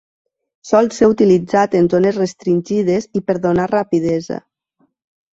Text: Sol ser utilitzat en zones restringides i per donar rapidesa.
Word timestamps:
Sol 0.67 0.87
ser 0.93 1.09
utilitzat 1.09 1.75
en 1.79 1.89
zones 1.93 2.17
restringides 2.21 3.05
i 3.19 3.21
per 3.27 3.35
donar 3.43 3.67
rapidesa. 3.73 4.39